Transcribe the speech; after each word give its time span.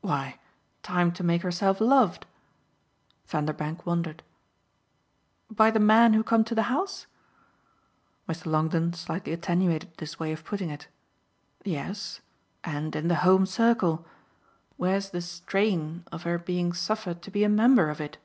"Why 0.00 0.40
time 0.82 1.12
to 1.12 1.22
make 1.22 1.42
herself 1.42 1.80
loved." 1.80 2.26
Vanderbank 3.28 3.86
wondered. 3.86 4.24
"By 5.48 5.70
the 5.70 5.78
men 5.78 6.14
who 6.14 6.24
come 6.24 6.42
to 6.46 6.54
the 6.56 6.64
house?" 6.64 7.06
Mr. 8.28 8.46
Longdon 8.46 8.94
slightly 8.94 9.32
attenuated 9.32 9.96
this 9.98 10.18
way 10.18 10.32
of 10.32 10.44
putting 10.44 10.68
it. 10.68 10.88
"Yes 11.64 12.20
and 12.64 12.96
in 12.96 13.06
the 13.06 13.14
home 13.22 13.46
circle. 13.46 14.04
Where's 14.76 15.10
the 15.10 15.20
'strain' 15.20 16.02
of 16.10 16.24
her 16.24 16.38
being 16.40 16.72
suffered 16.72 17.22
to 17.22 17.30
be 17.30 17.44
a 17.44 17.48
member 17.48 17.88
of 17.88 18.00
it?" 18.00 18.18